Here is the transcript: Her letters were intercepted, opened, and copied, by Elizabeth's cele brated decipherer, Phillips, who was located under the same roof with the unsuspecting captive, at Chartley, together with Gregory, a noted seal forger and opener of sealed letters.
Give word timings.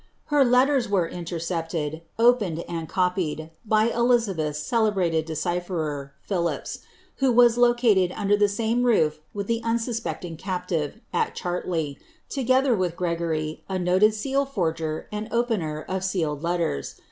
Her 0.33 0.43
letters 0.43 0.89
were 0.89 1.07
intercepted, 1.07 2.01
opened, 2.17 2.65
and 2.67 2.89
copied, 2.89 3.51
by 3.63 3.89
Elizabeth's 3.91 4.57
cele 4.57 4.91
brated 4.91 5.25
decipherer, 5.27 6.11
Phillips, 6.23 6.79
who 7.17 7.31
was 7.31 7.55
located 7.55 8.11
under 8.15 8.35
the 8.35 8.49
same 8.49 8.81
roof 8.81 9.19
with 9.31 9.45
the 9.45 9.61
unsuspecting 9.63 10.37
captive, 10.37 10.99
at 11.13 11.35
Chartley, 11.35 11.99
together 12.29 12.75
with 12.75 12.95
Gregory, 12.95 13.63
a 13.69 13.77
noted 13.77 14.15
seal 14.15 14.43
forger 14.43 15.07
and 15.11 15.31
opener 15.31 15.83
of 15.83 16.03
sealed 16.03 16.41
letters. 16.41 16.95